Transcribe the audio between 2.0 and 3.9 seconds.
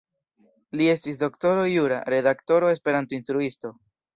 redaktoro, Esperanto-instruisto.